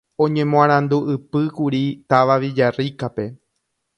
Oñemoarandu'ypýkuri 0.25 1.83
táva 2.15 2.39
Villarrica-pe 2.45 3.27